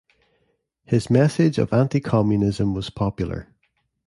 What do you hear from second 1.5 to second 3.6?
of anti-communism was popular.